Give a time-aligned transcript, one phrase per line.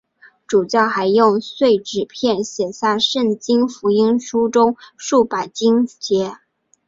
[0.47, 6.37] 主教还用碎纸片写下圣经福音书中数百经节。